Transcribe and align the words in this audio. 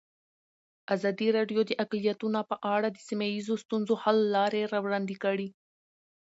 ازادي 0.95 1.27
راډیو 1.37 1.61
د 1.65 1.71
اقلیتونه 1.83 2.39
په 2.49 2.55
اړه 2.75 2.87
د 2.91 2.97
سیمه 3.07 3.27
ییزو 3.33 3.55
ستونزو 3.63 3.93
حل 4.03 4.17
لارې 4.35 4.69
راوړاندې 4.73 5.15
کړې. 5.23 5.47